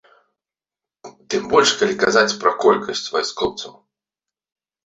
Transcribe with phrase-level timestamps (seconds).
[1.33, 3.73] Тым больш, калі казаць пра колькасць вайскоўцаў.